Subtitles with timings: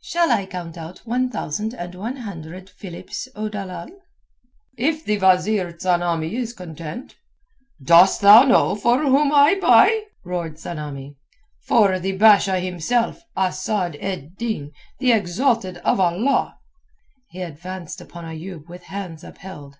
[0.00, 3.90] "Shall I count out one thousand and one hundred philips, O dalal."
[4.78, 7.16] "If the wazeer Tsamanni is content."
[7.82, 11.16] "Dost thou know for whom I buy?" roared Tsamanni.
[11.66, 16.56] "For the Basha himself, Asad ed Din, the exalted of Allah,"
[17.28, 19.76] He advanced upon Ayoub with hands upheld.